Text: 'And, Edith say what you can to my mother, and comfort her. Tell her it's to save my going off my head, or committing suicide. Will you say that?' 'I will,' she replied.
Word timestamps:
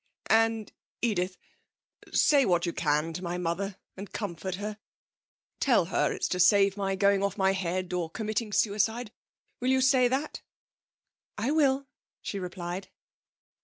'And, 0.31 0.71
Edith 1.03 1.37
say 2.11 2.43
what 2.43 2.65
you 2.65 2.73
can 2.73 3.13
to 3.13 3.23
my 3.23 3.37
mother, 3.37 3.77
and 3.95 4.11
comfort 4.11 4.55
her. 4.55 4.79
Tell 5.59 5.85
her 5.93 6.11
it's 6.11 6.27
to 6.29 6.39
save 6.39 6.75
my 6.75 6.95
going 6.95 7.21
off 7.21 7.37
my 7.37 7.51
head, 7.51 7.93
or 7.93 8.09
committing 8.09 8.51
suicide. 8.51 9.11
Will 9.59 9.69
you 9.69 9.79
say 9.79 10.07
that?' 10.07 10.41
'I 11.37 11.51
will,' 11.51 11.87
she 12.19 12.39
replied. 12.39 12.89